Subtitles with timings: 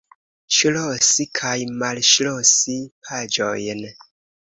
[0.59, 1.53] Ŝlosi kaj
[1.83, 3.89] malŝlosi paĝojn.